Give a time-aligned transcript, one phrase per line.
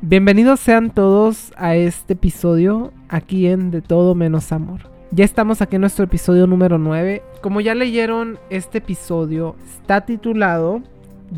[0.00, 4.90] Bienvenidos sean todos a este episodio aquí en De Todo Menos Amor.
[5.12, 7.22] Ya estamos aquí en nuestro episodio número 9.
[7.40, 10.82] Como ya leyeron, este episodio está titulado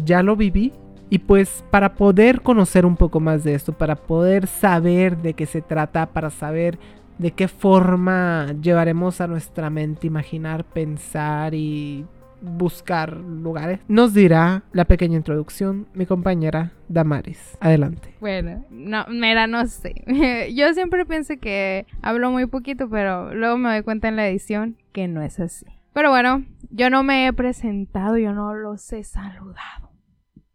[0.04, 0.72] Ya lo viví.
[1.10, 5.46] Y pues para poder conocer un poco más de esto, para poder saber de qué
[5.46, 6.78] se trata, para saber
[7.18, 12.04] de qué forma llevaremos a nuestra mente imaginar, pensar y
[12.46, 17.56] buscar lugares, nos dirá la pequeña introducción mi compañera Damaris.
[17.60, 18.14] Adelante.
[18.20, 19.94] Bueno, no, mira, no sé.
[20.54, 24.76] Yo siempre pienso que hablo muy poquito, pero luego me doy cuenta en la edición
[24.92, 25.66] que no es así.
[25.92, 29.86] Pero bueno, yo no me he presentado, yo no los he saludado.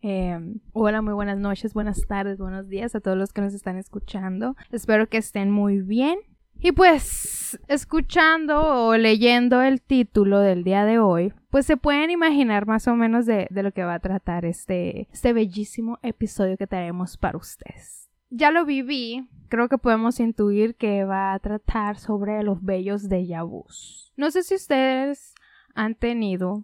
[0.03, 3.77] Em, hola, muy buenas noches, buenas tardes, buenos días a todos los que nos están
[3.77, 4.55] escuchando.
[4.71, 6.19] Espero que estén muy bien.
[6.63, 12.67] Y pues, escuchando o leyendo el título del día de hoy, pues se pueden imaginar
[12.67, 17.17] más o menos de, lo que va a tratar este, este bellísimo episodio que traemos
[17.17, 18.09] para ustedes.
[18.29, 23.25] Ya lo viví, creo que podemos intuir que va a tratar sobre los bellos de
[23.25, 24.13] Yabus.
[24.15, 25.33] No sé si ustedes
[25.73, 26.63] han tenido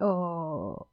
[0.00, 0.88] o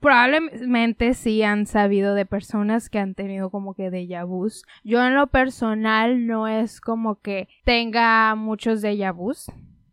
[0.00, 4.64] probablemente sí han sabido de personas que han tenido como que déjà vus.
[4.84, 9.50] Yo en lo personal no es como que tenga muchos déjà vus,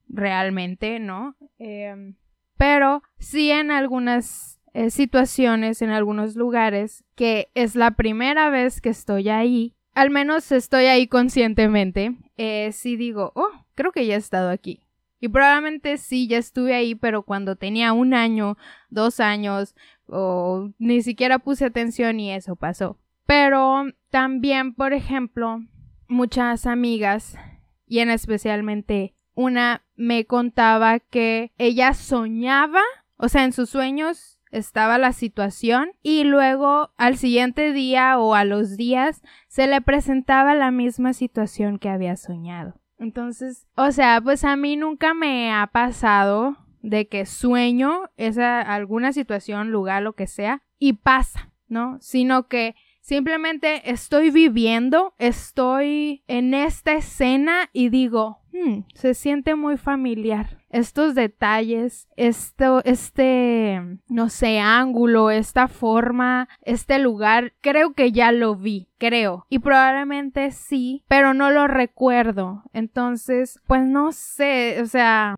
[0.08, 1.36] realmente, ¿no?
[1.58, 2.16] Em,
[2.58, 8.90] pero sí en algunas eh, situaciones, en algunos lugares, que es la primera vez que
[8.90, 14.18] estoy ahí, al menos estoy ahí conscientemente, eh, sí digo, oh, creo que ya he
[14.18, 14.89] estado aquí.
[15.20, 18.58] Y probablemente sí, ya estuve ahí, pero cuando tenía un año,
[18.90, 19.76] dos años,
[20.08, 22.98] o ni siquiera puse atención y eso pasó.
[23.26, 25.62] Pero también, por ejemplo,
[26.08, 27.38] muchas amigas,
[27.86, 32.82] y en especialmente una, me contaba que ella soñaba,
[33.18, 38.46] o sea, en sus sueños estaba la situación y luego al siguiente día o a
[38.46, 42.80] los días se le presentaba la misma situación que había soñado.
[43.00, 49.14] Entonces, o sea, pues a mí nunca me ha pasado de que sueño esa alguna
[49.14, 51.98] situación, lugar, lo que sea, y pasa, ¿no?
[52.02, 59.78] Sino que simplemente estoy viviendo, estoy en esta escena y digo, hmm, se siente muy
[59.78, 60.60] familiar.
[60.70, 68.56] Estos detalles, esto, este, no sé, ángulo, esta forma, este lugar, creo que ya lo
[68.56, 69.46] vi, creo.
[69.50, 72.64] Y probablemente sí, pero no lo recuerdo.
[72.74, 75.38] Entonces, pues no sé, o sea,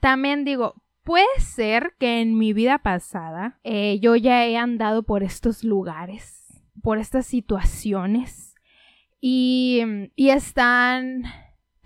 [0.00, 0.74] también digo,
[1.08, 6.62] puede ser que en mi vida pasada eh, yo ya he andado por estos lugares,
[6.82, 8.54] por estas situaciones
[9.20, 9.82] y,
[10.16, 11.24] y están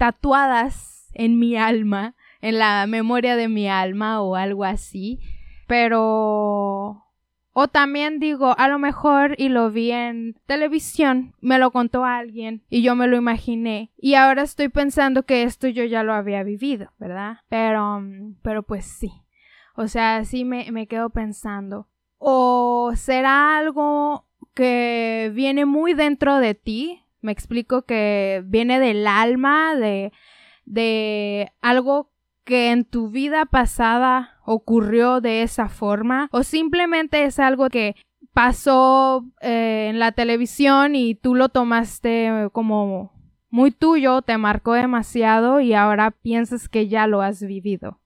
[0.02, 5.20] tatuadas en mi alma, en la memoria de mi alma o algo así,
[5.68, 7.04] pero
[7.52, 12.62] o también digo, a lo mejor y lo vi en televisión, me lo contó alguien
[12.68, 16.42] y yo me lo imaginé y ahora estoy pensando que esto yo ya lo había
[16.42, 17.36] vivido, ¿verdad?
[17.48, 18.02] Pero,
[18.42, 19.12] pero pues sí.
[19.76, 21.86] O sea, sí me, me quedo pensando.
[22.18, 27.04] O será algo que viene muy dentro de ti.
[27.22, 30.12] Me explico que viene del alma, de,
[30.64, 32.10] de algo
[32.44, 37.94] que en tu vida pasada ocurrió de esa forma o simplemente es algo que
[38.32, 43.12] pasó eh, en la televisión y tú lo tomaste como
[43.50, 48.00] muy tuyo, te marcó demasiado y ahora piensas que ya lo has vivido.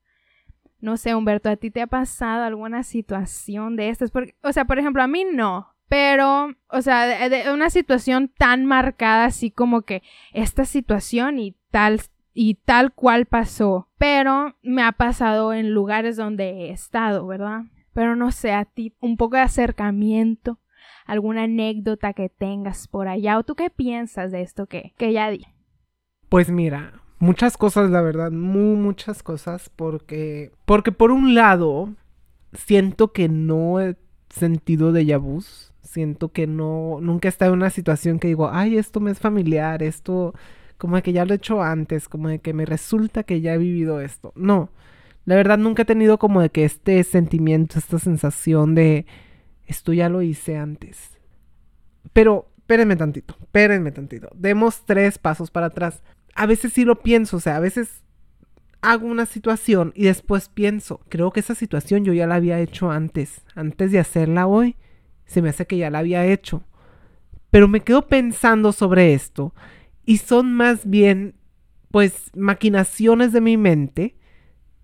[0.80, 4.10] No sé, Humberto, ¿a ti te ha pasado alguna situación de estas?
[4.10, 5.75] Porque, o sea, por ejemplo, a mí no.
[5.88, 10.02] Pero, o sea, de una situación tan marcada así como que
[10.32, 12.00] esta situación y tal
[12.36, 13.88] y tal cual pasó.
[13.98, 17.62] Pero me ha pasado en lugares donde he estado, ¿verdad?
[17.94, 20.58] Pero no sé, a ti un poco de acercamiento,
[21.06, 25.30] alguna anécdota que tengas por allá, o tú qué piensas de esto que, que ya
[25.30, 25.46] di.
[26.28, 31.94] Pues mira, muchas cosas, la verdad, muy muchas cosas, porque, porque por un lado,
[32.52, 33.96] siento que no he
[34.28, 35.42] sentido de vu,
[35.86, 39.18] siento que no, nunca he estado en una situación que digo, ay, esto me es
[39.18, 40.34] familiar, esto
[40.78, 43.54] como de que ya lo he hecho antes, como de que me resulta que ya
[43.54, 44.32] he vivido esto.
[44.36, 44.70] No,
[45.24, 49.06] la verdad nunca he tenido como de que este sentimiento, esta sensación de
[49.66, 51.18] esto ya lo hice antes.
[52.12, 54.30] Pero, espérenme tantito, espérenme tantito.
[54.34, 56.02] Demos tres pasos para atrás.
[56.34, 58.02] A veces sí lo pienso, o sea, a veces
[58.82, 62.90] hago una situación y después pienso, creo que esa situación yo ya la había hecho
[62.90, 63.42] antes.
[63.54, 64.76] Antes de hacerla hoy,
[65.26, 66.62] se me hace que ya la había hecho.
[67.50, 69.54] Pero me quedo pensando sobre esto
[70.04, 71.34] y son más bien,
[71.90, 74.16] pues, maquinaciones de mi mente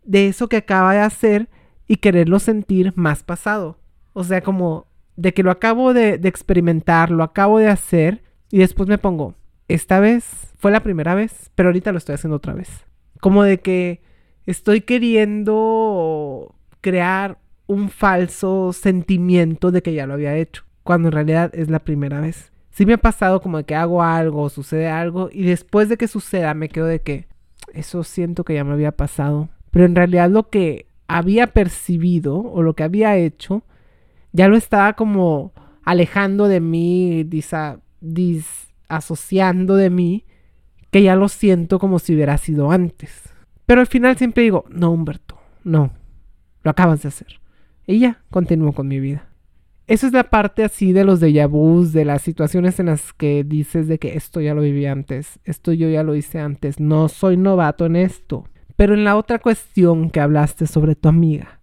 [0.04, 1.48] de eso que acaba de hacer
[1.86, 3.78] y quererlo sentir más pasado.
[4.12, 4.86] O sea, como
[5.16, 9.34] de que lo acabo de, de experimentar, lo acabo de hacer y después me pongo,
[9.68, 12.68] esta vez fue la primera vez, pero ahorita lo estoy haciendo otra vez.
[13.20, 14.02] Como de que
[14.46, 17.38] estoy queriendo crear
[17.72, 22.20] un falso sentimiento de que ya lo había hecho, cuando en realidad es la primera
[22.20, 22.52] vez.
[22.70, 26.54] Sí me ha pasado como que hago algo, sucede algo, y después de que suceda
[26.54, 27.26] me quedo de que
[27.72, 29.48] eso siento que ya me había pasado.
[29.70, 33.62] Pero en realidad lo que había percibido o lo que había hecho,
[34.32, 35.52] ya lo estaba como
[35.84, 37.28] alejando de mí,
[38.00, 40.24] disasociando de mí,
[40.90, 43.30] que ya lo siento como si hubiera sido antes.
[43.66, 45.92] Pero al final siempre digo, no, Humberto, no,
[46.62, 47.41] lo acabas de hacer.
[47.86, 49.28] Y ya, continúo con mi vida.
[49.86, 53.44] Esa es la parte así de los déjà vus, de las situaciones en las que
[53.44, 57.08] dices de que esto ya lo viví antes, esto yo ya lo hice antes, no
[57.08, 58.48] soy novato en esto.
[58.76, 61.60] Pero en la otra cuestión que hablaste sobre tu amiga,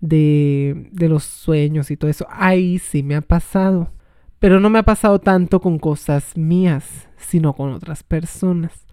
[0.00, 3.92] de, de los sueños y todo eso, ahí sí me ha pasado.
[4.38, 8.86] Pero no me ha pasado tanto con cosas mías, sino con otras personas.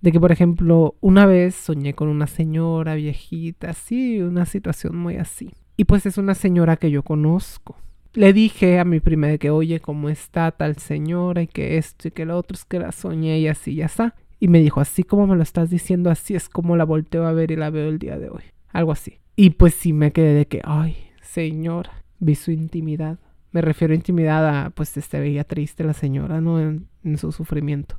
[0.00, 5.16] De que, por ejemplo, una vez soñé con una señora viejita, así, una situación muy
[5.16, 5.50] así.
[5.76, 7.76] Y pues es una señora que yo conozco.
[8.14, 11.42] Le dije a mi prima de que, oye, ¿cómo está tal señora?
[11.42, 14.14] Y que esto y que lo otro, es que la soñé y así, ya está.
[14.38, 17.32] Y me dijo, así como me lo estás diciendo, así es como la volteo a
[17.32, 18.42] ver y la veo el día de hoy.
[18.72, 19.18] Algo así.
[19.34, 23.18] Y pues sí me quedé de que, ay, señora, vi su intimidad.
[23.50, 26.60] Me refiero a intimidad a, pues, este, veía triste la señora, ¿no?
[26.60, 27.98] En, en su sufrimiento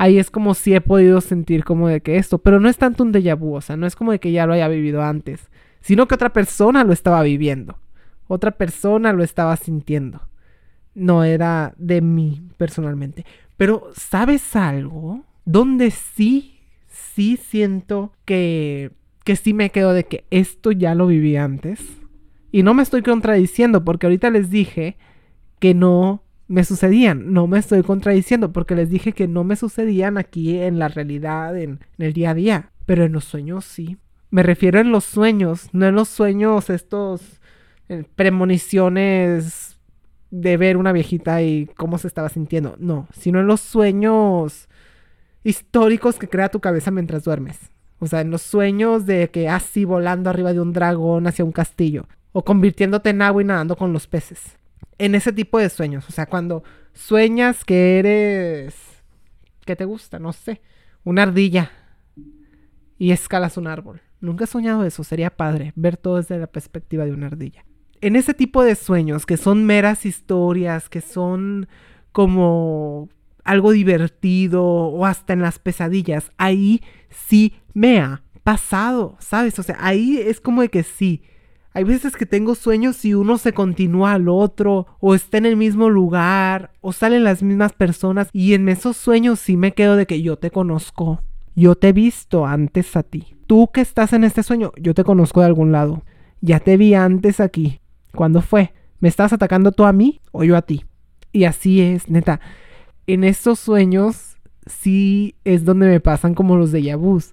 [0.00, 3.04] ahí es como si he podido sentir como de que esto, pero no es tanto
[3.04, 5.50] un déjà vu, o sea, no es como de que ya lo haya vivido antes,
[5.80, 7.78] sino que otra persona lo estaba viviendo,
[8.28, 10.22] otra persona lo estaba sintiendo.
[10.94, 13.24] No era de mí personalmente.
[13.56, 15.24] Pero, ¿sabes algo?
[15.44, 18.92] Donde sí, sí siento que,
[19.24, 21.80] que sí me quedo de que esto ya lo viví antes.
[22.52, 24.96] Y no me estoy contradiciendo porque ahorita les dije
[25.60, 27.32] que no me sucedían.
[27.32, 31.56] No me estoy contradiciendo porque les dije que no me sucedían aquí en la realidad,
[31.56, 32.70] en, el día a día.
[32.86, 33.98] Pero en los sueños sí.
[34.30, 37.40] Me refiero en los sueños, no en los sueños estos
[37.88, 39.78] eh, premoniciones
[40.30, 42.76] de ver una viejita y cómo se estaba sintiendo.
[42.78, 44.68] No, sino en los sueños
[45.42, 47.58] históricos que crea tu cabeza mientras duermes.
[47.98, 51.52] O sea, en los sueños de que así volando arriba de un dragón hacia un
[51.52, 52.06] castillo.
[52.32, 54.56] O convirtiéndote en agua y nadando con los peces
[55.00, 56.06] en ese tipo de sueños.
[56.08, 56.62] O sea, cuando
[56.92, 58.76] sueñas que eres...
[59.64, 60.18] ¿Qué te gusta?
[60.18, 60.60] No sé.
[61.04, 61.72] Una ardilla.
[62.98, 64.02] Y escalas un árbol.
[64.20, 65.04] Nunca he soñado eso.
[65.04, 67.64] Sería padre ver todo desde la perspectiva de una ardilla.
[68.00, 71.68] En ese tipo de sueños, que son meras historias, que son
[72.12, 73.08] como
[73.44, 79.58] algo divertido o hasta en las pesadillas, ahí sí me ha pasado, ¿sabes?
[79.58, 81.22] O sea, ahí es como de que sí,
[81.72, 85.56] hay veces que tengo sueños y uno se continúa al otro, o está en el
[85.56, 90.06] mismo lugar, o salen las mismas personas, y en esos sueños sí me quedo de
[90.06, 91.22] que yo te conozco,
[91.54, 93.36] yo te he visto antes a ti.
[93.50, 96.04] Tú que estás en este sueño, yo te conozco de algún lado.
[96.40, 97.80] Ya te vi antes aquí.
[98.14, 98.72] ¿Cuándo fue?
[99.00, 100.84] ¿Me estás atacando tú a mí o yo a ti?
[101.32, 102.38] Y así es, neta.
[103.08, 104.36] En estos sueños
[104.66, 107.32] sí es donde me pasan como los de Yabús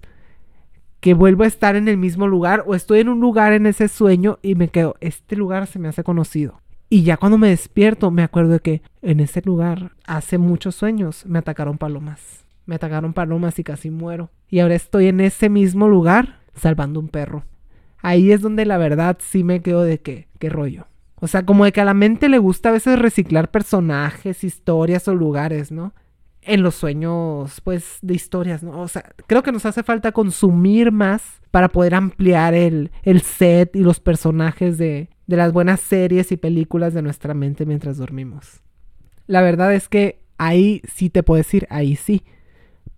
[0.98, 3.86] que vuelvo a estar en el mismo lugar o estoy en un lugar en ese
[3.86, 6.60] sueño y me quedo, este lugar se me hace conocido.
[6.90, 11.24] Y ya cuando me despierto me acuerdo de que en ese lugar hace muchos sueños
[11.26, 12.47] me atacaron palomas.
[12.68, 14.30] Me atacaron palomas y casi muero.
[14.48, 17.44] Y ahora estoy en ese mismo lugar salvando un perro.
[18.00, 20.86] Ahí es donde la verdad sí me quedo de que, qué rollo.
[21.16, 25.08] O sea, como de que a la mente le gusta a veces reciclar personajes, historias
[25.08, 25.94] o lugares, ¿no?
[26.42, 28.80] en los sueños, pues, de historias, ¿no?
[28.80, 33.76] O sea, creo que nos hace falta consumir más para poder ampliar el, el set
[33.76, 38.62] y los personajes de, de las buenas series y películas de nuestra mente mientras dormimos.
[39.26, 42.22] La verdad es que ahí sí te puedo decir, ahí sí.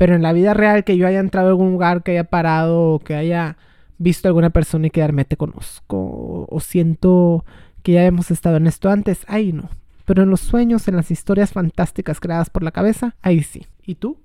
[0.00, 2.95] Pero en la vida real, que yo haya entrado a algún lugar, que haya parado,
[2.95, 3.59] o que haya
[3.99, 7.45] visto a alguna persona y quedarme te conozco, o siento
[7.83, 9.69] que ya hemos estado en esto antes, ahí no.
[10.07, 13.66] Pero en los sueños, en las historias fantásticas creadas por la cabeza, ahí sí.
[13.83, 14.16] ¿Y tú?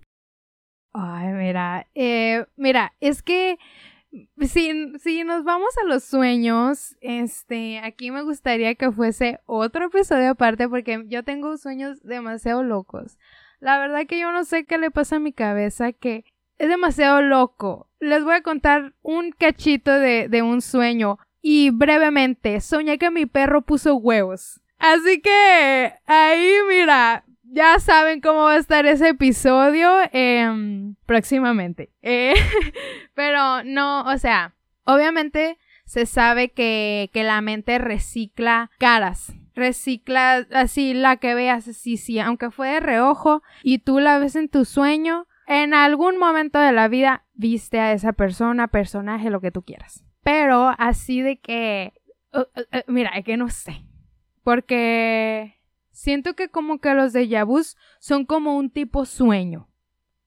[0.94, 3.58] Ay, mira, eh, mira, es que
[4.48, 10.30] si, si nos vamos a los sueños, este, aquí me gustaría que fuese otro episodio
[10.30, 13.18] aparte porque yo tengo sueños demasiado locos.
[13.66, 16.24] La verdad que yo no sé qué le pasa a mi cabeza que
[16.60, 17.90] es demasiado loco.
[18.00, 23.64] Les voy a contar un cachito de, un sueño y brevemente soñé que mi perro
[23.64, 24.62] puso huevos.
[24.78, 31.90] Así que ahí, mira, ya saben cómo va a estar ese episodio em, próximamente.
[32.04, 32.36] Eh,
[33.16, 34.54] pero no, o sea,
[34.84, 39.34] obviamente se sabe que, que la mente recicla caras.
[39.56, 44.36] Recicla así la que veas, así, sí, aunque fue de reojo y tú la ves
[44.36, 49.42] en tu sueño, en algún momento de la vida viste a esa persona, personaje, lo
[49.42, 50.04] que tú quieras.
[50.24, 51.94] Pero así de que,
[52.34, 53.86] uh, uh, uh, mira, es que no sé,
[54.44, 57.46] porque siento que como que los de
[58.00, 59.70] son como un tipo sueño,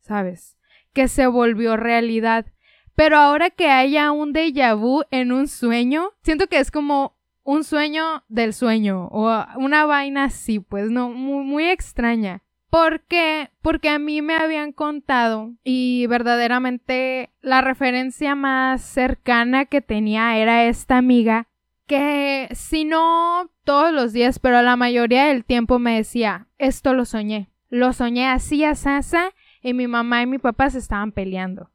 [0.00, 0.56] ¿sabes?
[0.92, 2.46] Que se volvió realidad.
[2.94, 7.17] Pero ahora que haya un déjà vu en un sueño, siento que es como
[7.48, 12.42] un sueño del sueño o una vaina así, pues no, muy, muy extraña.
[12.68, 13.48] ¿Por qué?
[13.62, 20.66] Porque a mí me habían contado y verdaderamente la referencia más cercana que tenía era
[20.66, 21.48] esta amiga
[21.86, 27.06] que si no todos los días, pero la mayoría del tiempo me decía, esto lo
[27.06, 27.48] soñé.
[27.70, 29.30] Lo soñé así a Sasa
[29.62, 31.70] y mi mamá y mi papá se estaban peleando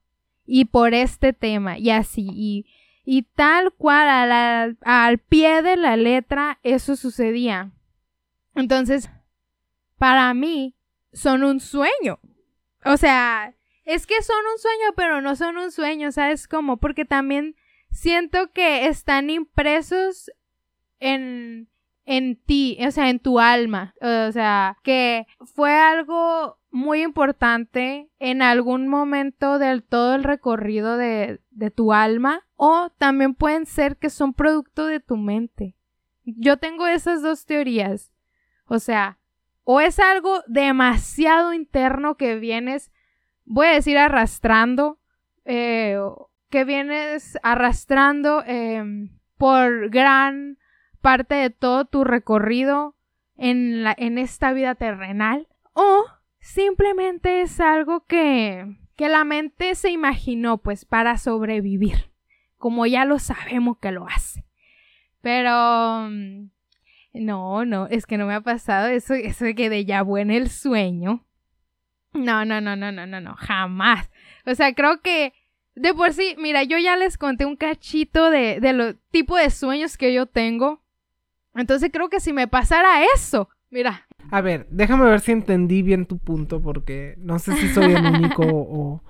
[0.46, 2.66] y por este tema y así y,
[3.06, 7.72] y tal cual al pie de la letra eso sucedía.
[8.56, 9.10] Entonces,
[9.98, 10.76] para mí
[11.12, 12.20] son un sueño.
[12.86, 13.54] O sea,
[13.86, 16.78] es que son un sueño, pero no son un sueño, ¿sabes cómo?
[16.78, 17.56] Porque también
[17.92, 20.32] siento que están impresos
[21.00, 21.70] en
[22.06, 23.94] en ti, o sea, en tu alma.
[24.02, 31.40] O sea, que fue algo muy importante en algún momento del todo el recorrido de,
[31.52, 32.42] de tu alma.
[32.56, 35.76] O también pueden ser que son producto de tu mente.
[36.26, 38.12] Yo tengo esas dos teorías.
[38.66, 39.20] O sea,
[39.64, 42.92] o es algo demasiado interno que vienes,
[43.46, 45.00] voy a decir arrastrando,
[45.46, 45.98] eh,
[46.50, 48.84] que vienes arrastrando eh,
[49.38, 50.58] por gran
[51.04, 52.96] parte de todo tu recorrido
[53.36, 56.06] en, la, en esta vida terrenal o
[56.40, 62.10] simplemente es algo que, que la mente se imaginó pues para sobrevivir,
[62.58, 64.46] como ya lo sabemos que lo hace.
[65.20, 66.50] Pero mm,
[67.16, 70.32] no, no, es que no me ha pasado eso, eso de que de ya en
[70.32, 71.26] el sueño.
[72.14, 74.10] No, no, no, no, no, no, no, jamás.
[74.46, 75.34] O sea, creo que
[75.76, 79.50] de por sí, mira, yo ya les conté un cachito de, de lo tipo de
[79.50, 80.83] sueños que yo tengo.
[81.56, 84.08] Entonces creo que si me pasara eso, mira.
[84.32, 88.06] A ver, déjame ver si entendí bien tu punto, porque no sé si soy el
[88.06, 89.04] único o,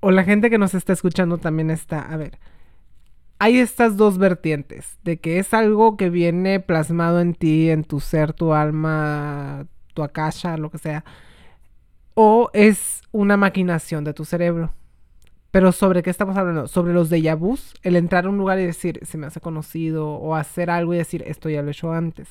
[0.00, 2.00] o la gente que nos está escuchando también está.
[2.00, 2.38] A ver,
[3.38, 7.98] hay estas dos vertientes, de que es algo que viene plasmado en ti, en tu
[7.98, 11.04] ser, tu alma, tu akasha, lo que sea,
[12.14, 14.72] o es una maquinación de tu cerebro.
[15.52, 16.66] Pero ¿sobre qué estamos hablando?
[16.66, 20.08] Sobre los déjà vus, el entrar a un lugar y decir, se me hace conocido,
[20.08, 22.28] o hacer algo y decir, esto ya lo he hecho antes.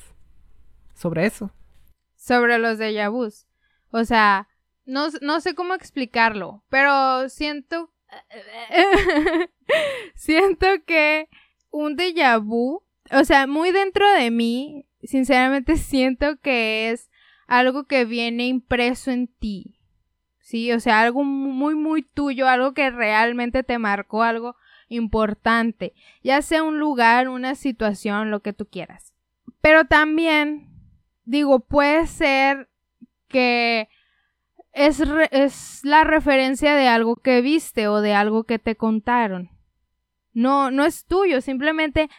[0.92, 1.52] Sobre eso.
[2.16, 3.46] Sobre los déjà vus.
[3.92, 4.48] O sea,
[4.86, 7.92] no, no sé cómo explicarlo, pero siento...
[10.16, 11.28] siento que
[11.70, 17.08] un déjà vu, o sea, muy dentro de mí, sinceramente siento que es
[17.46, 19.78] algo que viene impreso en ti.
[20.52, 20.70] ¿Sí?
[20.70, 24.54] O sea, algo muy, muy tuyo, algo que realmente te marcó, algo
[24.90, 29.14] importante, ya sea un lugar, una situación, lo que tú quieras.
[29.62, 30.68] Pero también,
[31.24, 32.68] digo, puede ser
[33.28, 33.88] que
[34.74, 39.48] es, es la referencia de algo que viste o de algo que te contaron.
[40.34, 42.10] No, no es tuyo, simplemente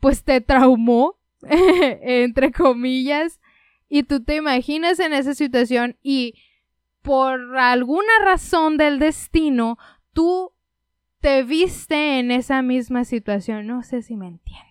[0.00, 1.18] pues te traumó,
[1.48, 3.40] entre comillas,
[3.88, 6.34] y tú te imaginas en esa situación y
[7.02, 9.78] por alguna razón del destino,
[10.12, 10.52] tú
[11.20, 13.66] te viste en esa misma situación.
[13.66, 14.66] No sé si me entiendes.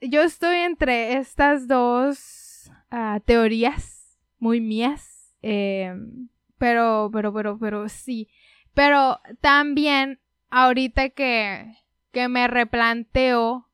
[0.00, 5.34] Yo estoy entre estas dos ah, teorías muy mías.
[5.42, 6.28] Em,
[6.58, 8.28] pero, pero, pero, pero sí.
[8.74, 11.74] Pero también ahorita que,
[12.12, 13.68] que me replanteo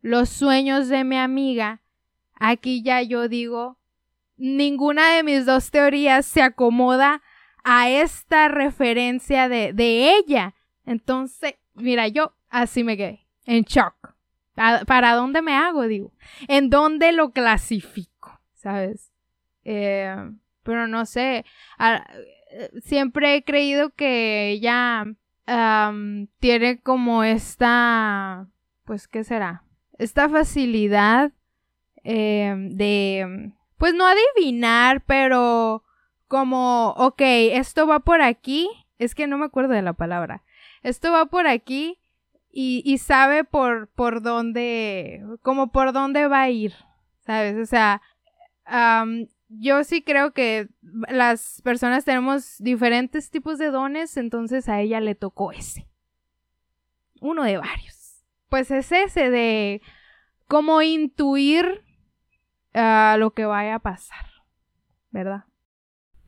[0.00, 1.82] los sueños de mi amiga,
[2.34, 3.78] aquí ya yo digo,
[4.36, 7.22] ninguna de mis dos teorías se acomoda
[7.68, 10.54] a esta referencia de, de ella.
[10.86, 14.14] Entonces, mira, yo así me quedé, en shock.
[14.54, 15.82] ¿Para dónde me hago?
[15.82, 16.12] Digo,
[16.46, 18.40] ¿en dónde lo clasifico?
[18.54, 19.12] ¿Sabes?
[19.64, 20.14] Eh,
[20.62, 21.44] pero no sé,
[22.84, 25.04] siempre he creído que ella
[26.38, 28.46] tiene como esta,
[28.84, 29.64] pues, ¿qué será?
[29.98, 31.32] Esta facilidad
[32.04, 35.82] eh, de, pues no adivinar, pero
[36.28, 38.68] como, ok, esto va por aquí,
[38.98, 40.42] es que no me acuerdo de la palabra,
[40.82, 41.98] esto va por aquí
[42.50, 46.74] y, y sabe por, por dónde, como por dónde va a ir,
[47.20, 47.56] ¿sabes?
[47.56, 48.02] O sea,
[49.48, 50.68] yo sí creo que
[51.08, 55.88] las personas tenemos diferentes tipos de dones, entonces a ella le tocó ese.
[57.20, 58.24] Uno de varios.
[58.48, 59.82] Pues es ese de
[60.48, 61.84] como intuir
[62.74, 64.26] a lo que vaya a pasar,
[65.10, 65.44] ¿verdad?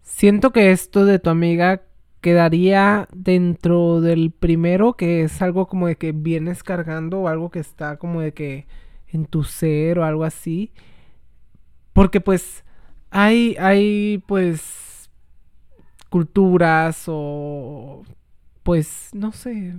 [0.08, 1.82] Siento que esto de tu amiga
[2.22, 7.60] quedaría dentro del primero, que es algo como de que vienes cargando o algo que
[7.60, 8.66] está como de que
[9.08, 10.72] en tu ser o algo así.
[11.92, 12.64] Porque pues
[13.10, 15.10] hay, hay pues
[16.08, 18.02] culturas o
[18.62, 19.74] pues no sé,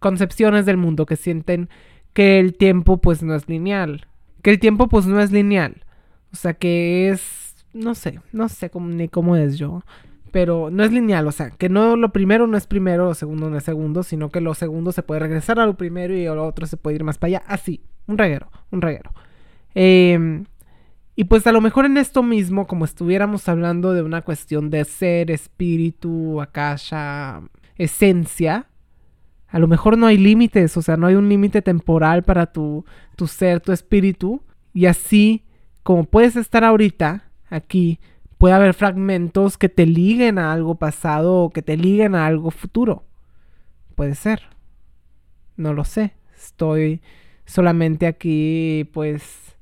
[0.00, 1.70] concepciones del mundo que sienten
[2.12, 4.08] que el tiempo pues no es lineal.
[4.42, 5.86] Que el tiempo pues no es lineal.
[6.32, 9.82] O sea que es, no sé, no sé cómo, ni cómo es yo
[10.30, 13.50] pero no es lineal, o sea, que no lo primero no es primero, lo segundo
[13.50, 16.46] no es segundo, sino que lo segundo se puede regresar a lo primero y lo
[16.46, 19.12] otro se puede ir más para allá, así, un reguero, un reguero.
[19.74, 20.44] Em,
[21.16, 24.84] y pues a lo mejor en esto mismo, como estuviéramos hablando de una cuestión de
[24.84, 27.42] ser, espíritu, akasha,
[27.76, 28.66] esencia,
[29.48, 32.84] a lo mejor no hay límites, o sea, no hay un límite temporal para tu,
[33.16, 35.44] tu ser, tu espíritu, y así
[35.82, 38.00] como puedes estar ahorita, aquí,
[38.38, 42.50] puede haber fragmentos que te liguen a algo pasado o que te liguen a algo
[42.50, 43.04] futuro.
[43.94, 44.44] Puede ser.
[45.56, 46.14] No lo sé.
[46.34, 47.02] Estoy
[47.44, 49.56] solamente aquí pues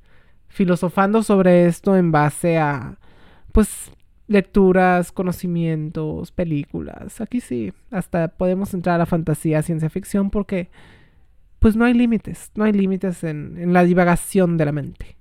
[0.47, 2.99] filosofando sobre esto en base a
[3.51, 3.91] pues
[4.29, 7.21] lecturas, conocimientos, películas.
[7.21, 10.71] Aquí sí, hasta podemos entrar a la fantasía, ciencia ficción porque
[11.59, 15.18] pues no hay límites, no hay límites en, en la divagación de la mente.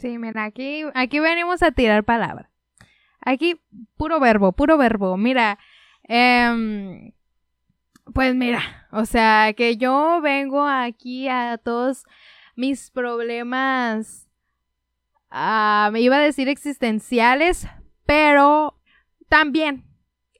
[0.00, 2.48] Sí, mira, aquí, aquí venimos a tirar palabras.
[3.20, 3.60] Aquí,
[3.98, 5.18] puro verbo, puro verbo.
[5.18, 5.58] Mira,
[6.04, 7.12] em,
[8.14, 12.04] pues mira, o sea, que yo vengo aquí a todos
[12.56, 14.26] mis problemas,
[15.28, 17.68] ah, me iba a decir existenciales,
[18.06, 18.80] pero
[19.28, 19.84] también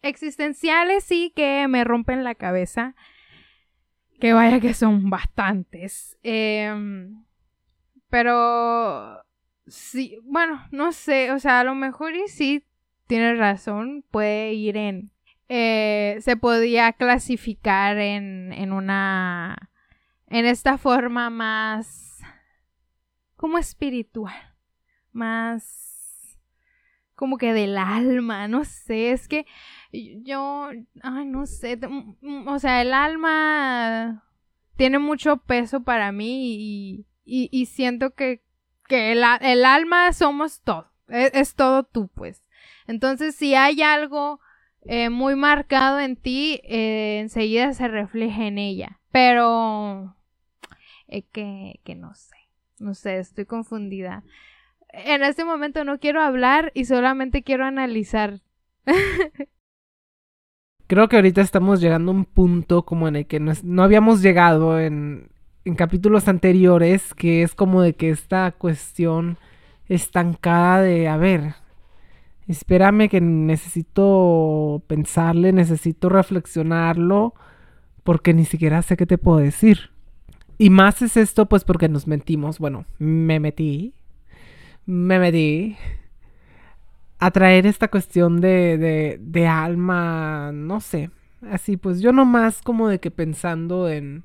[0.00, 2.94] existenciales sí que me rompen la cabeza.
[4.20, 6.18] Que vaya que son bastantes.
[6.22, 7.24] Em,
[8.10, 9.22] pero
[9.70, 12.64] Sí, bueno, no sé, o sea, a lo mejor y sí
[13.06, 15.12] tienes razón, puede ir en...
[15.48, 19.70] Eh, se podía clasificar en, en una...
[20.26, 22.18] en esta forma más...
[23.36, 24.34] como espiritual,
[25.12, 26.38] más...
[27.14, 29.46] como que del alma, no sé, es que
[29.92, 30.70] yo,
[31.02, 31.78] ay, no sé,
[32.46, 34.24] o sea, el alma
[34.76, 38.42] tiene mucho peso para mí y, y, y siento que
[38.90, 42.42] que el, alma somos todo, e, es, todo tú, pues.
[42.88, 44.40] Entonces, si hay algo
[44.82, 49.00] eh, muy marcado en ti, eh, enseguida se refleja en ella.
[49.12, 50.16] Pero,
[51.06, 52.36] eh, que, que no sé,
[52.80, 54.24] no sé, estoy confundida.
[54.88, 58.40] En este momento no quiero hablar y solamente quiero analizar.
[60.88, 64.80] Creo que ahorita estamos llegando a un punto como en el que no habíamos llegado
[64.80, 65.29] en,
[65.64, 69.38] en capítulos anteriores, que es como de que esta cuestión
[69.88, 71.54] estancada de, a ver,
[72.48, 77.34] espérame que necesito pensarle, necesito reflexionarlo,
[78.04, 79.90] porque ni siquiera sé qué te puedo decir.
[80.56, 82.58] Y más es esto, pues porque nos mentimos.
[82.58, 83.94] Bueno, me metí.
[84.84, 85.76] Me metí.
[87.18, 91.10] A traer esta cuestión de, de, de alma, no sé.
[91.50, 94.24] Así, pues yo nomás como de que pensando en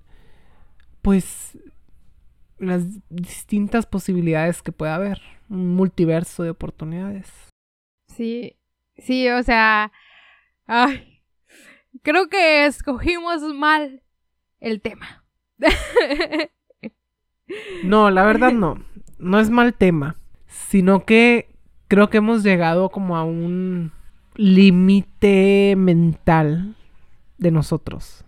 [1.06, 1.56] pues
[2.58, 7.32] las distintas posibilidades que puede haber, un multiverso de oportunidades.
[8.08, 8.58] Sí,
[8.98, 9.92] sí, o sea,
[10.66, 11.22] ay,
[12.02, 14.02] creo que escogimos mal
[14.60, 15.24] el tema.
[17.84, 18.84] no, la verdad no,
[19.20, 20.16] no es mal tema,
[20.48, 21.56] sino que
[21.88, 23.92] creo que hemos llegado como a un
[24.34, 26.76] límite mental
[27.38, 28.25] de nosotros.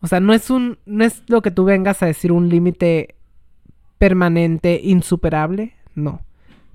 [0.00, 3.16] O sea, no es un, no es lo que tú vengas a decir un límite
[3.98, 6.22] permanente, insuperable, no.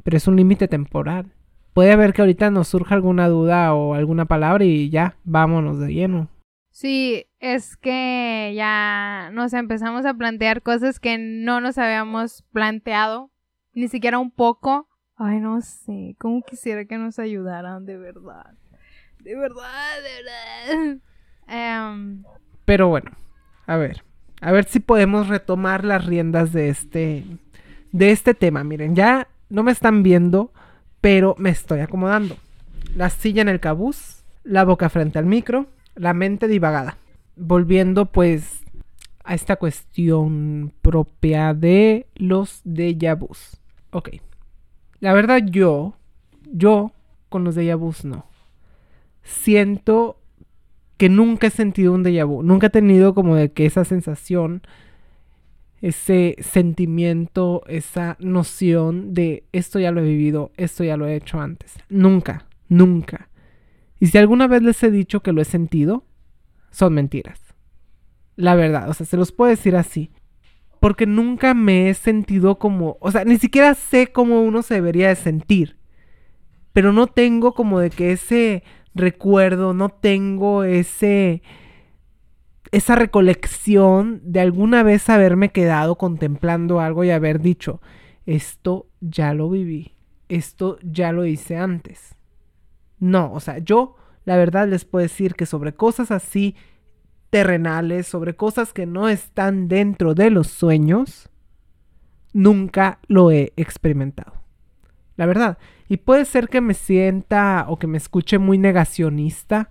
[0.04, 1.32] Pero es un límite temporal.
[1.74, 5.94] Puede haber que ahorita nos surja alguna duda o alguna palabra y ya, vámonos de
[5.94, 6.30] lleno.
[6.70, 13.32] Sí, es que ya nos empezamos a plantear cosas que no nos habíamos planteado,
[13.74, 14.88] ni siquiera un poco.
[15.16, 18.54] Ay, no sé, cómo quisiera que nos ayudaran, de verdad.
[19.20, 21.92] De verdad, de verdad.
[21.92, 22.24] Um,
[22.66, 23.12] pero bueno,
[23.68, 24.04] a ver,
[24.42, 27.26] a ver si podemos retomar las riendas de este,
[27.92, 28.64] de este tema.
[28.64, 30.52] Miren, ya no me están viendo,
[31.02, 32.38] pero me estoy acomodando.
[32.96, 36.98] La silla en el cabuz, la boca frente al micro, la mente divagada.
[37.36, 38.64] Volviendo pues
[39.24, 43.58] a esta cuestión propia de los déjà vus.
[43.92, 44.10] Ok.
[45.00, 45.96] La verdad yo,
[46.52, 46.92] yo
[47.30, 48.26] con los déjà vus no.
[49.24, 50.18] Siento
[50.98, 52.44] que nunca he sentido un déjà vu.
[52.44, 54.62] Nunca he tenido como de que esa sensación
[55.86, 61.40] ese sentimiento, esa noción de esto ya lo he vivido, esto ya lo he hecho
[61.40, 61.76] antes.
[61.90, 63.30] Nunca, nunca.
[64.00, 66.04] Y si alguna vez les he dicho que lo he sentido,
[66.72, 67.40] son mentiras.
[68.36, 70.12] La verdad, o sea, se los puedo decir así.
[70.80, 75.10] Porque nunca me he sentido como, o sea, ni siquiera sé cómo uno se debería
[75.10, 75.78] de sentir.
[76.74, 78.64] Pero no tengo como de que ese
[78.96, 81.44] recuerdo, no tengo ese
[82.72, 87.80] esa recolección de alguna vez haberme quedado contemplando algo y haber dicho,
[88.26, 89.94] esto ya lo viví,
[90.28, 92.16] esto ya lo hice antes.
[93.00, 96.56] No, o sea, yo la verdad les puedo decir que sobre cosas así
[97.30, 101.30] terrenales, sobre cosas que no están dentro de los sueños,
[102.34, 104.34] nunca lo he experimentado.
[105.16, 105.58] La verdad.
[105.88, 109.70] Y puede ser que me sienta o que me escuche muy negacionista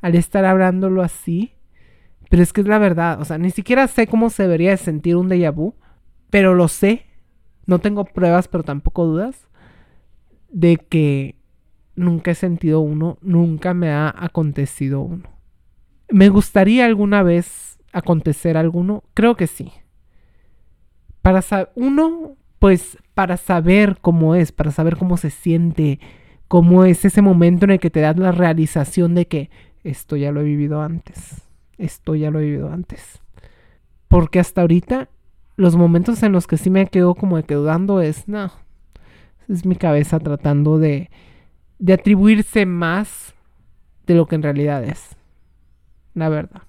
[0.00, 1.52] al estar hablándolo así,
[2.30, 4.76] pero es que es la verdad, o sea, ni siquiera sé cómo se debería de
[4.76, 5.74] sentir un déjà vu,
[6.30, 7.06] pero lo sé.
[7.66, 9.48] No tengo pruebas, pero tampoco dudas
[10.48, 11.36] de que
[11.96, 15.28] nunca he sentido uno, nunca me ha acontecido uno.
[16.08, 19.04] ¿Me gustaría alguna vez acontecer alguno?
[19.12, 19.72] Creo que sí.
[21.20, 21.42] Para
[21.74, 26.00] uno, pues para saber cómo es, para saber cómo se siente,
[26.48, 29.50] cómo es ese momento en el que te das la realización de que
[29.84, 33.22] esto ya lo he vivido antes esto ya lo he vivido antes.
[34.08, 35.08] Porque hasta ahorita,
[35.56, 38.52] los momentos en los que sí me quedo como de que dudando es, no,
[39.48, 41.10] es mi cabeza tratando de,
[41.78, 43.34] de atribuirse más
[44.06, 45.16] de lo que en realidad es.
[46.14, 46.62] La verdad.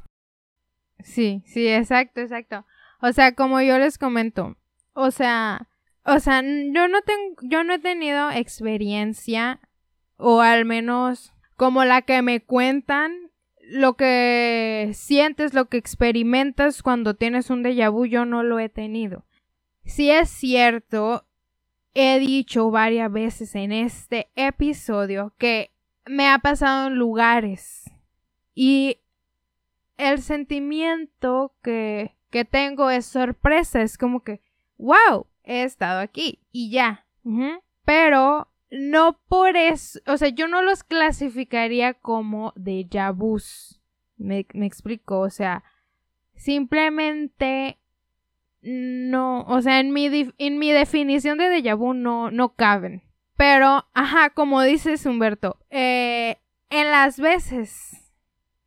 [1.00, 2.66] Sí, sí, exacto, exacto.
[3.02, 4.58] O sea, como yo les comento,
[4.94, 5.70] o sea,
[6.04, 9.60] o sea, yo no tengo, yo no he tenido experiencia,
[10.18, 13.32] o al menos como la que me cuentan
[13.70, 18.70] lo que sientes, lo que experimentas cuando tienes un déjà vu, yo no lo he
[18.70, 19.26] tenido.
[19.86, 21.26] Si es cierto,
[21.94, 25.72] he dicho varias veces en este episodio que
[26.06, 27.84] me ha pasado en lugares
[28.56, 28.98] y
[29.98, 34.42] el sentimiento que, que tengo es sorpresa, es como que,
[34.78, 37.06] wow, he estado aquí y ya.
[37.84, 43.82] Pero no por eso, o sea, yo no los clasificaría como de vus.
[44.18, 45.64] Me, me explico, o sea,
[46.36, 47.80] simplemente
[48.62, 53.04] no, o sea, en mi, en mi definición de déjà vu no, no caben.
[53.38, 56.38] Pero, ajá, como dices Humberto, eh,
[56.70, 58.12] en las veces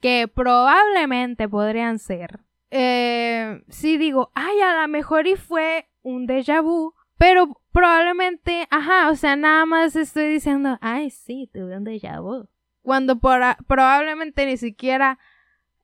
[0.00, 2.40] que probablemente podrían ser,
[2.70, 9.10] eh, sí digo, ay, a lo mejor y fue un déjà vu, pero probablemente, ajá,
[9.10, 12.48] o sea, nada más estoy diciendo, ay, sí, tuve un déjà vu.
[12.82, 15.18] Cuando probablemente ni siquiera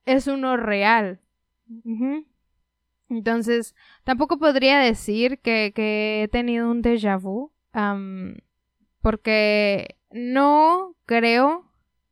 [0.05, 1.21] es uno real.
[3.09, 7.53] Entonces, tampoco podría decir que, que he tenido un déjà vu.
[9.01, 11.71] porque no creo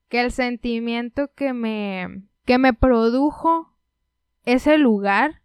[0.09, 3.73] que el sentimiento que me, que me produjo
[4.45, 5.43] ese lugar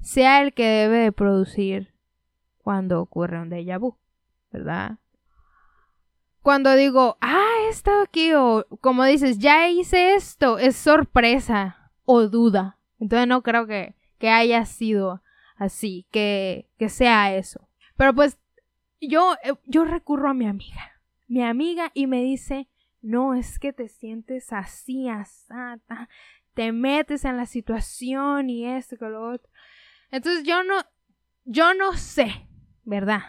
[0.00, 1.93] sea el que debe de producir
[2.64, 3.98] cuando ocurre un déjà vu,
[4.50, 4.98] ¿verdad?
[6.40, 12.22] Cuando digo, ah, he estado aquí, o como dices, ya hice esto, es sorpresa o
[12.22, 12.78] duda.
[12.98, 15.22] Entonces no creo que, que haya sido
[15.56, 17.68] así, que, que sea eso.
[17.96, 18.38] Pero pues
[18.98, 22.68] yo, eh, yo recurro a mi amiga, mi amiga, y me dice,
[23.02, 26.08] no, es que te sientes así, asata,
[26.54, 29.50] te metes en la situación y esto, que lo otro.
[30.10, 30.76] Entonces yo no,
[31.44, 32.48] yo no sé
[32.84, 33.22] ¿verdad?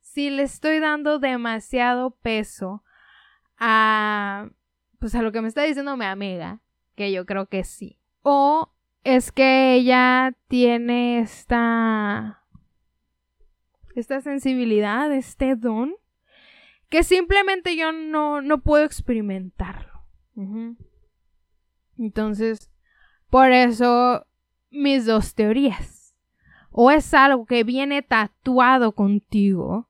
[0.00, 2.82] Si le estoy dando demasiado peso
[3.58, 4.48] a
[4.98, 6.60] pues a lo que me está diciendo mi amiga,
[6.94, 7.98] que yo creo que sí.
[8.22, 12.42] O es que ella tiene esta
[13.94, 15.94] esta sensibilidad, este don
[16.88, 20.04] que simplemente yo no, no puedo experimentarlo.
[21.98, 22.70] Entonces,
[23.30, 24.26] por eso
[24.70, 25.93] mis dos teorías
[26.76, 29.88] o es algo que viene tatuado contigo,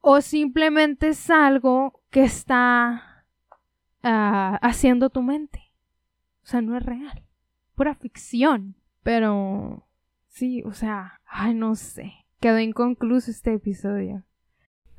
[0.00, 3.26] o simplemente es algo que está
[4.02, 5.72] ah, haciendo tu mente.
[6.42, 7.22] O sea, no es real,
[7.74, 8.76] pura ficción.
[9.02, 9.86] Pero
[10.28, 12.14] sí, o sea, ay, no sé.
[12.40, 14.24] Quedó inconcluso este episodio.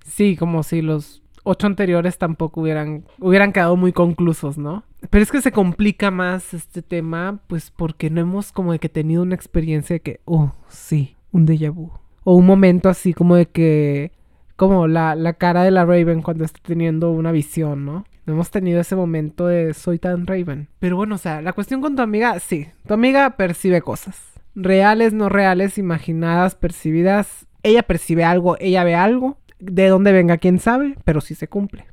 [0.06, 4.84] Sí, como si los ocho anteriores tampoco hubieran, hubieran quedado muy conclusos, ¿no?
[5.10, 8.90] Pero es que se complica más este tema, pues porque no hemos como de que
[8.90, 11.92] tenido una experiencia de que, oh, sí, un déjà vu.
[12.24, 14.12] O un momento así como de que,
[14.56, 18.06] como la, la cara de la Raven cuando está teniendo una visión, ¿no?
[18.26, 20.68] No hemos tenido ese momento de soy tan Raven.
[20.80, 24.20] Pero bueno, o sea, la cuestión con tu amiga, sí, tu amiga percibe cosas.
[24.56, 27.46] reales, no reales, imaginadas, percibidas.
[27.62, 29.38] Ella percibe algo, ella ve algo.
[29.72, 31.86] De dónde venga, quién sabe, pero sí se cumple.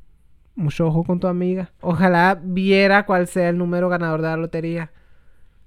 [0.55, 1.71] Mucho ojo con tu amiga.
[1.81, 4.91] Ojalá viera cuál sea el número ganador de la lotería.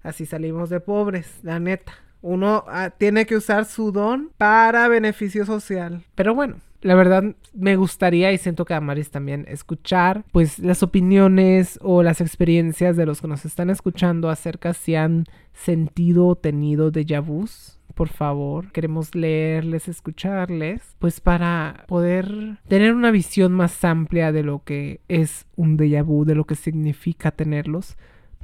[0.03, 1.93] Así salimos de pobres, la neta.
[2.23, 6.05] Uno ah, tiene que usar su don para beneficio social.
[6.15, 10.83] Pero bueno, la verdad me gustaría y siento que a Maris también escuchar pues las
[10.83, 16.37] opiniones o las experiencias de los que nos están escuchando acerca si han sentido o
[16.37, 18.71] tenido déjà vus por favor.
[18.73, 25.47] Queremos leerles, escucharles, pues para poder tener una visión más amplia de lo que es
[25.57, 27.97] un déjà vu, de lo que significa tenerlos.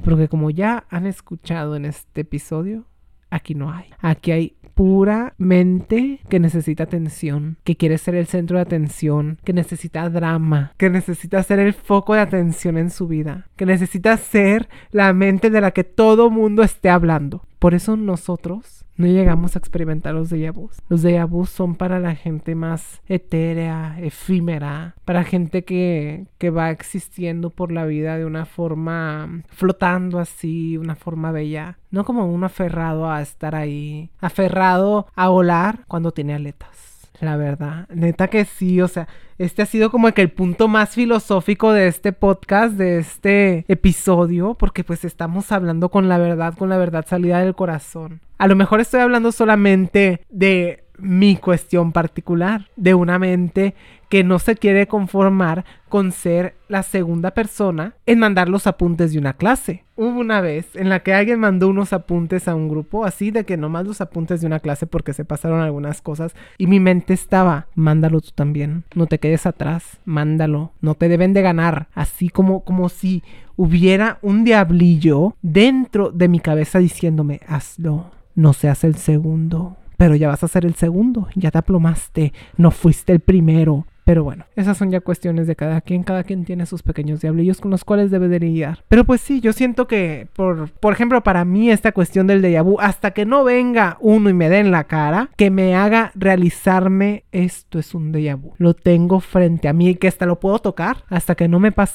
[0.03, 2.87] Porque como ya han escuchado en este episodio,
[3.29, 3.91] aquí no hay.
[4.01, 9.53] Aquí hay pura mente que necesita atención, que quiere ser el centro de atención, que
[9.53, 14.69] necesita drama, que necesita ser el foco de atención en su vida, que necesita ser
[14.91, 17.45] la mente de la que todo mundo esté hablando.
[17.59, 20.53] Por eso nosotros no llegamos a experimentar los déjà.
[20.89, 27.51] Los déjà son para la gente más etérea, efímera, para gente que, que va existiendo
[27.51, 31.79] por la vida de una forma flotando así, una forma bella.
[31.91, 36.92] No como un aferrado a estar ahí, aferrado a volar cuando tiene aletas
[37.23, 37.89] la verdad.
[37.89, 39.09] Neta que sí, o sea,
[39.39, 44.55] este ha sido como que el punto más filosófico de este podcast, de este episodio,
[44.55, 48.21] porque pues estamos hablando con la verdad, con la verdad salida del corazón.
[48.39, 53.75] A lo mejor estoy hablando solamente de mi cuestión particular, de una mente
[54.13, 59.19] que no se quiere conformar con ser la segunda persona en mandar los apuntes de
[59.19, 59.87] una clase.
[59.97, 63.47] Hubo una vez en la que alguien mandó unos apuntes a un grupo, así de
[63.47, 67.15] que nomás los apuntes de una clase porque se pasaron algunas cosas y mi mente
[67.15, 72.29] estaba, mándalo tú también, no te quedes atrás, mándalo, no te deben de ganar, así
[72.29, 73.23] como como si
[73.57, 80.27] hubiera un diablillo dentro de mi cabeza diciéndome, hazlo, no seas el segundo pero ya
[80.27, 84.77] vas a ser el segundo, ya te aplomaste, no fuiste el primero, pero bueno, esas
[84.77, 86.03] son ya cuestiones de cada quien.
[86.03, 88.83] Cada quien tiene sus pequeños diablillos con los cuales debe de lidiar.
[88.89, 92.63] Pero pues sí, yo siento que, por, por ejemplo, para mí esta cuestión del déjà
[92.63, 96.11] vu, hasta que no venga uno y me dé en la cara, que me haga
[96.15, 98.39] realizarme esto es un déjà.
[98.59, 101.05] Lo tengo frente a mí y que hasta lo puedo tocar.
[101.09, 101.93] Hasta que no me pase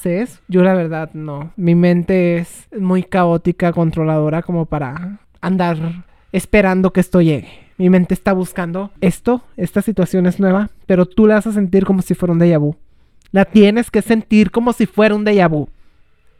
[0.48, 1.52] yo la verdad no.
[1.56, 7.67] Mi mente es muy caótica, controladora como para andar esperando que esto llegue.
[7.78, 11.84] Mi mente está buscando esto, esta situación es nueva, pero tú la vas a sentir
[11.84, 12.74] como si fuera un déjà vu.
[13.30, 15.68] La tienes que sentir como si fuera un déjà vu.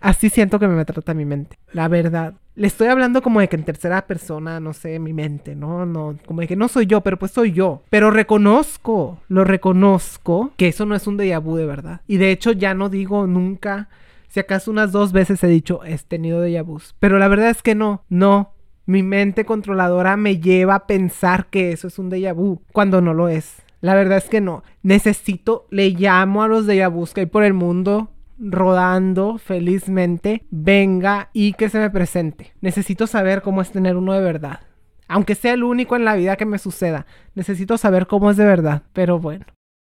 [0.00, 2.34] Así siento que me trata mi mente, la verdad.
[2.56, 5.86] Le estoy hablando como de que en tercera persona, no sé, mi mente, ¿no?
[5.86, 7.82] No, como de que no soy yo, pero pues soy yo.
[7.88, 12.00] Pero reconozco, lo reconozco, que eso no es un déjà vu de verdad.
[12.08, 13.88] Y de hecho ya no digo nunca,
[14.28, 16.96] si acaso unas dos veces he dicho, he tenido déjà vus.
[16.98, 18.54] Pero la verdad es que no, no,
[18.88, 23.12] mi mente controladora me lleva a pensar que eso es un déjà vu cuando no
[23.12, 23.56] lo es.
[23.82, 24.64] La verdad es que no.
[24.82, 31.28] Necesito, le llamo a los déjà vus que hay por el mundo rodando felizmente, venga
[31.34, 32.54] y que se me presente.
[32.62, 34.60] Necesito saber cómo es tener uno de verdad.
[35.06, 38.46] Aunque sea el único en la vida que me suceda, necesito saber cómo es de
[38.46, 38.84] verdad.
[38.94, 39.44] Pero bueno,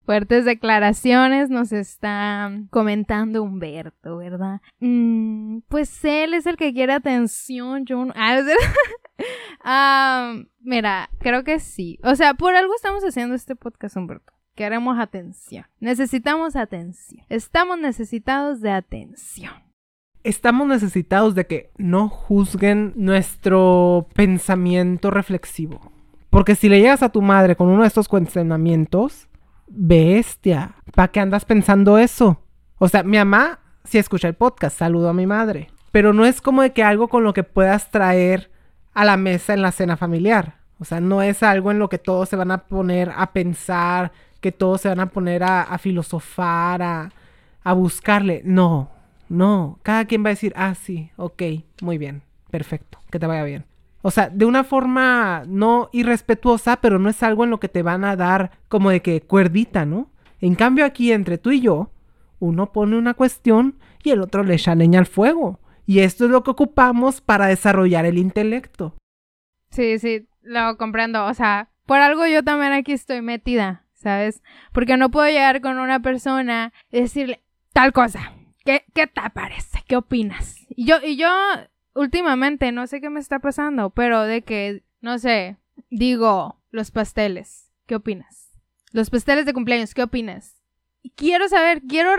[0.07, 4.61] Fuertes declaraciones nos está comentando Humberto, ¿verdad?
[4.79, 8.13] Mm, pues él es el que quiere atención, yo no...
[9.65, 11.99] Ah, mira, creo que sí.
[12.05, 14.31] O sea, por algo estamos haciendo este podcast, Humberto.
[14.55, 15.65] Queremos atención.
[15.81, 17.25] Necesitamos atención.
[17.27, 19.51] Estamos necesitados de atención.
[20.23, 25.91] Estamos necesitados de que no juzguen nuestro pensamiento reflexivo.
[26.29, 29.26] Porque si le llegas a tu madre con uno de estos cuestionamientos,
[29.67, 32.41] bestia, ¿para qué andas pensando eso?
[32.77, 35.69] O sea, mi mamá si escucha el podcast, saludo a mi madre.
[35.91, 38.51] Pero no es como de que algo con lo que puedas traer
[38.93, 40.57] a la mesa en la cena familiar.
[40.79, 44.11] O sea, no es algo en lo que todos se van a poner a pensar,
[44.41, 47.09] que todos se van a poner a, filosofar, a,
[47.63, 48.41] a buscarle.
[48.43, 48.91] No,
[49.29, 49.79] no.
[49.83, 51.43] Cada quien va a decir, ah, sí, ok,
[51.81, 53.65] muy bien, perfecto, que te vaya bien.
[54.07, 57.81] O sea, de una forma no irrespetuosa, pero no es algo en lo que te
[57.81, 60.09] van a dar como de que cuerdita, ¿no?
[60.39, 61.91] En cambio aquí entre tú y yo,
[62.39, 65.59] uno pone una cuestión y el otro le echa leña al fuego.
[65.85, 68.95] Y esto es lo que ocupamos para desarrollar el intelecto.
[69.71, 71.25] Sí, sí, lo comprendo.
[71.25, 74.41] O sea, por algo yo también aquí estoy metida, ¿sabes?
[74.71, 77.43] Porque no puedo llegar con una persona y decirle
[77.73, 78.31] tal cosa.
[78.63, 79.83] ¿Qué, qué te parece?
[79.85, 80.65] ¿Qué opinas?
[80.69, 81.27] Y yo, y yo
[81.97, 85.57] últimamente, no sé qué me está pasando, pero de que, no sé,
[85.89, 88.51] digo, los pasteles, ¿qué opinas?
[88.91, 90.61] Los pasteles de cumpleaños, ¿qué opinas?
[91.15, 92.15] Quiero saber, quiero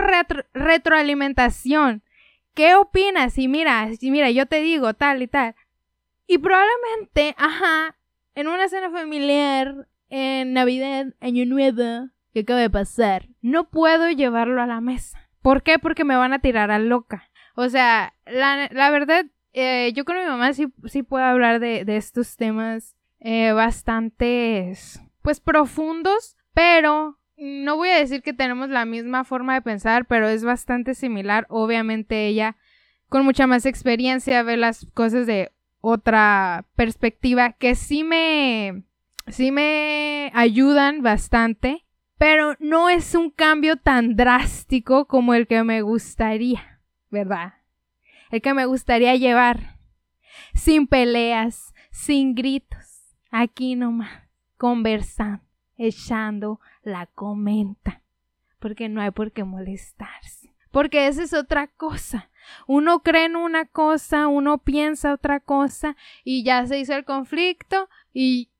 [0.53, 2.03] retroalimentación.
[2.53, 3.37] ¿Qué opinas?
[3.37, 5.55] Y mira, y mira, yo te digo tal y tal.
[6.27, 7.95] Y probablemente, ajá,
[8.35, 14.61] en una cena familiar, en Navidad, Año Nuevo, que acaba de pasar, no puedo llevarlo
[14.61, 15.29] a la mesa.
[15.41, 15.79] ¿Por qué?
[15.79, 17.29] Porque me van a tirar a loca.
[17.55, 19.25] O sea, la, verdad,
[19.59, 25.39] eh, yo con mi mamá sí, sí puedo hablar de, estos temas eh, bastantes, pues
[25.39, 30.43] profundos, pero no voy a decir que tenemos la misma forma de pensar, pero es
[30.43, 31.45] bastante similar.
[31.49, 32.57] Obviamente ella,
[33.07, 38.83] con mucha más experiencia, ve las cosas de otra perspectiva que sí me,
[39.27, 41.85] sí me ayudan bastante,
[42.17, 47.58] pero no es un cambio tan drástico como el que me gustaría, ¿verdad?
[48.29, 49.77] El que me gustaría llevar,
[50.53, 54.23] sin peleas, sin gritos, aquí nomás,
[54.57, 55.43] conversando,
[55.77, 58.01] echando la comenta,
[58.59, 60.53] porque no hay por qué molestarse.
[60.71, 62.29] Porque esa es otra cosa.
[62.67, 67.89] Uno cree en una cosa, uno piensa otra cosa y ya se hizo el conflicto
[68.13, 68.51] y,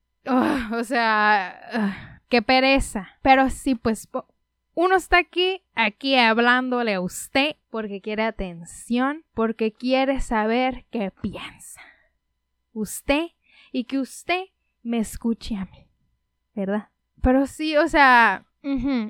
[0.72, 3.10] o sea, qué pereza.
[3.22, 4.08] Pero sí, pues
[4.74, 11.80] uno está aquí, aquí hablándole a usted porque quiere atención, porque quiere saber qué piensa.
[12.72, 13.28] Usted
[13.72, 14.44] y que usted
[14.82, 15.86] me escuche a mí,
[16.54, 16.88] ¿verdad?
[17.22, 18.46] Pero sí, o sea,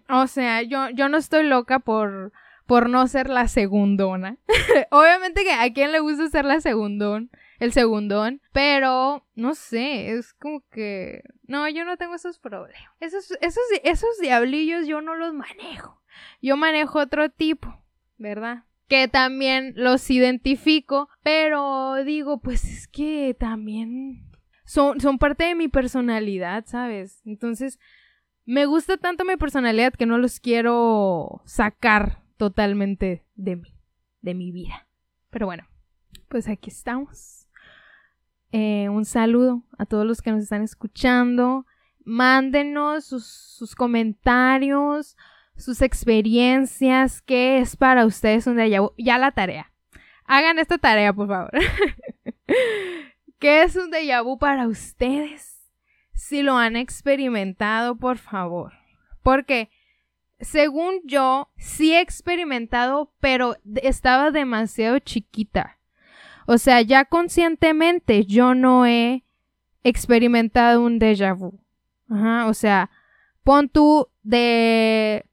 [0.09, 2.33] o sea, yo, yo no estoy loca por,
[2.67, 4.37] por no ser la segundona.
[4.91, 10.33] Obviamente que a quién le gusta ser la segundón, el segundón, pero no sé, es
[10.33, 12.83] como que no, yo no tengo esos problemas.
[13.01, 16.03] Esos, esos, esos diablillos yo no los manejo.
[16.41, 17.85] Yo manejo otro tipo,
[18.17, 18.65] ¿verdad?
[18.89, 24.31] Que también los identifico, pero digo, pues es que también
[24.65, 27.21] son, son parte de mi personalidad, ¿sabes?
[27.27, 27.79] Entonces,
[28.47, 33.75] me gusta tanto mi personalidad que no los quiero sacar totalmente de mí,
[34.23, 34.89] de mi vida.
[35.29, 35.69] Pero bueno,
[36.29, 37.40] pues aquí estamos.
[38.53, 41.67] Eh, un saludo a todos los que nos están escuchando.
[42.05, 45.17] Mándenos sus, sus comentarios,
[45.57, 48.93] sus experiencias, qué es para ustedes un déjà vu.
[48.97, 49.73] Ya la tarea.
[50.25, 51.51] Hagan esta tarea, por favor.
[53.39, 55.61] ¿Qué es un déjà vu para ustedes?
[56.31, 58.73] si lo han experimentado, por favor.
[59.23, 59.69] Porque,
[60.39, 65.80] según yo, sí he experimentado, pero estaba demasiado chiquita.
[66.53, 69.23] O sea, ya conscientemente yo no he
[69.85, 71.61] experimentado un déjà vu.
[72.09, 72.91] Ajá, o sea,
[73.45, 75.27] pon tú de...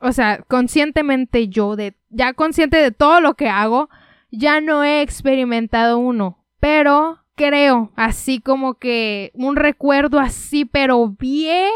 [0.00, 3.88] O sea, conscientemente yo, de, ya consciente de todo lo que hago,
[4.32, 6.44] ya no he experimentado uno.
[6.58, 11.70] Pero creo, así como que un recuerdo así, pero bien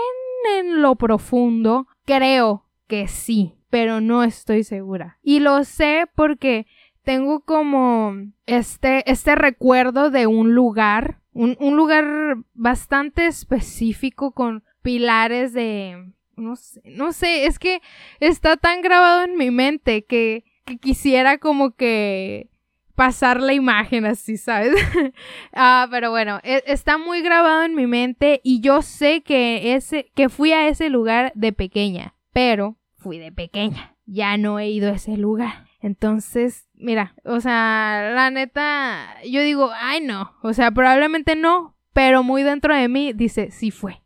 [0.58, 5.18] en lo profundo, creo que sí, pero no estoy segura.
[5.22, 6.66] Y lo sé porque
[7.10, 8.14] tengo como
[8.46, 16.12] este, este recuerdo de un lugar, un, lugar bastante específico con pilares de...
[16.36, 17.82] No sé, no sé, es que
[18.20, 22.48] está tan grabado en mi mente que, que quisiera como que
[22.94, 24.72] pasar la imagen así, ¿sabes?
[25.52, 30.12] ah, pero bueno, e, está muy grabado en mi mente y yo sé que ese
[30.14, 33.96] que fui a ese lugar de pequeña, pero fui de pequeña.
[34.06, 35.69] Ya no he ido a ese lugar.
[35.80, 42.22] Entonces, mira, o sea, la neta, yo digo, ay no, o sea, probablemente no, pero
[42.22, 44.02] muy dentro de mí dice, sí fue.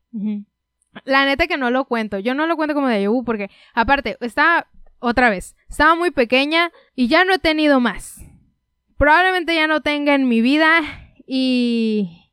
[1.04, 4.16] La neta que no lo cuento, yo no lo cuento como de vu porque, aparte,
[4.20, 4.68] estaba,
[5.00, 8.24] otra vez, estaba muy pequeña y ya no he tenido más
[8.96, 10.80] probablemente ya no tenga en mi vida
[11.26, 12.30] y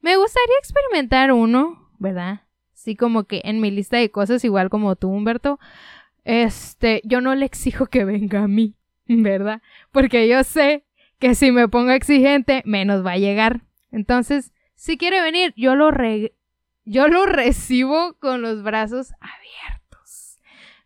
[0.00, 2.42] me gustaría experimentar uno, ¿verdad?
[2.74, 5.58] Así como que en mi lista de cosas, igual como tú, Humberto,
[6.26, 8.74] este, yo no le exijo que venga a mí,
[9.06, 9.62] ¿verdad?
[9.92, 10.84] Porque yo sé
[11.18, 13.62] que si me pongo exigente, menos va a llegar.
[13.90, 15.90] Entonces, si quiere venir, yo lo,
[16.84, 20.38] yo lo recibo con los brazos abiertos.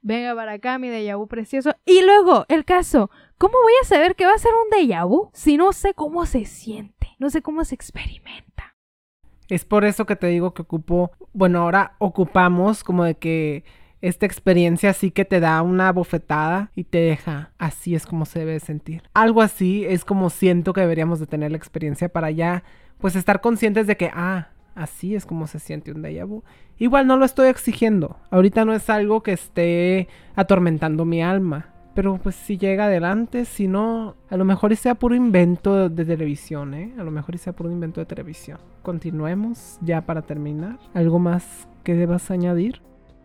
[0.02, 1.74] Venga para acá, mi de vu precioso.
[1.84, 5.56] Y luego, el caso, ¿Cómo voy a saber que va a ser un déjà si
[5.56, 8.76] no sé cómo se siente, no sé cómo se experimenta?
[9.48, 13.64] Es por eso que te digo que ocupo, bueno, ahora ocupamos como de que
[14.02, 18.40] esta experiencia sí que te da una bofetada y te deja, así es como se
[18.40, 19.02] debe sentir.
[19.14, 22.64] Algo así es como siento que deberíamos de tener la experiencia para ya,
[22.98, 26.26] pues estar conscientes de que, ah, así es como se siente un déjà.
[26.78, 31.66] Igual no lo estoy exigiendo, ahorita no es algo que esté atormentando mi alma.
[31.92, 36.72] Pero pues si llega adelante, si no, a lo mejor sea puro invento de televisión,
[36.72, 36.94] ¿eh?
[36.96, 38.58] A lo mejor sea puro invento de televisión.
[38.82, 40.78] Continuemos ya para terminar.
[40.94, 42.80] ¿Algo más que debas añadir?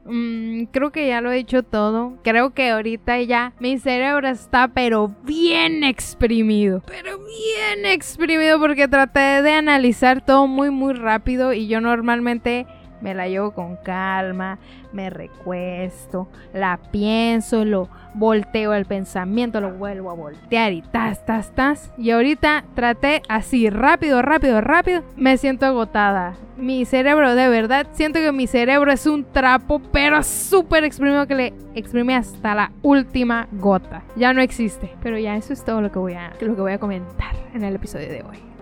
[0.05, 2.17] Mm, creo que ya lo he dicho todo.
[2.23, 6.83] Creo que ahorita ya mi cerebro está pero bien exprimido.
[6.85, 12.67] Pero bien exprimido porque traté de analizar todo muy muy rápido y yo normalmente
[13.05, 14.57] me la llevo con calma,
[14.91, 21.51] me recuesto, la pienso, lo volteo el pensamiento, lo vuelvo a voltear y tas, tas,
[21.53, 21.91] tas.
[21.99, 26.33] Y ahorita traté así, rápido, rápido, rápido, me siento agotada.
[26.57, 31.35] Mi cerebro, de verdad, siento que mi cerebro es un trapo, pero súper exprimido que
[31.35, 34.01] le exprime hasta la última gota.
[34.15, 34.95] Ya no existe.
[35.03, 37.63] Pero ya eso es todo lo que voy a, lo que voy a comentar en
[37.63, 38.54] el episodio de hoy.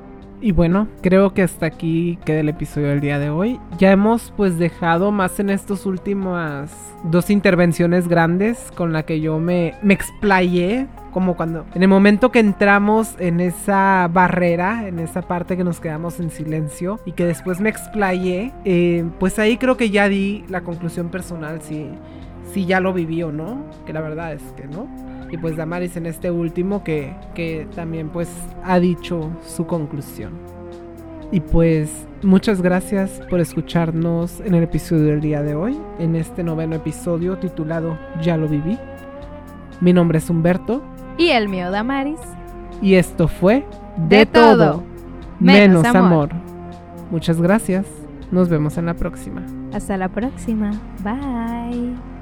[0.43, 3.61] Y bueno, creo que hasta aquí queda el episodio del día de hoy.
[3.77, 6.69] Ya hemos pues dejado más en estas últimas
[7.05, 10.87] dos intervenciones grandes con la que yo me, me explayé.
[11.13, 15.79] Como cuando en el momento que entramos en esa barrera, en esa parte que nos
[15.79, 20.43] quedamos en silencio y que después me explayé, eh, pues ahí creo que ya di
[20.49, 21.87] la conclusión personal si,
[22.51, 25.97] si ya lo viví o no, que la verdad es que no y pues Damaris
[25.97, 28.29] en este último que, que también pues
[28.63, 30.34] ha dicho su conclusión.
[31.31, 31.89] Y pues
[32.21, 37.39] muchas gracias por escucharnos en el episodio del día de hoy, en este noveno episodio
[37.39, 38.77] titulado Ya lo viví.
[39.81, 40.84] Mi nombre es Humberto.
[41.17, 42.19] Y el mío Damaris.
[42.79, 43.65] Y esto fue
[43.97, 44.84] De, todo,
[45.39, 46.29] menos, amor.
[47.09, 47.88] Muchas gracias.
[48.29, 49.41] Nos vemos en la próxima.
[49.73, 50.79] Hasta la próxima.
[51.03, 52.12] Bye.